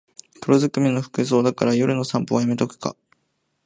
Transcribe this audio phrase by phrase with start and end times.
[0.41, 2.95] 黒ずくめの服装だから夜の散歩はやめとくか